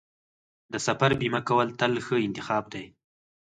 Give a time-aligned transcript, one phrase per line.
[0.71, 2.85] د سفر بیمه کول تل ښه انتخاب دی.